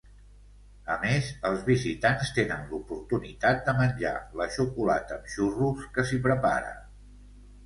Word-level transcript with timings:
A 0.93 0.93
més, 1.01 1.27
els 1.49 1.59
visitants 1.67 2.31
tenen 2.37 2.65
l'oportunitat 2.71 3.61
de 3.69 3.77
menjar 3.83 4.15
la 4.41 4.49
xocolata 4.57 5.19
amb 5.19 5.29
xurros 5.37 5.87
que 5.99 6.07
s'hi 6.11 6.21
prepara. 6.27 6.75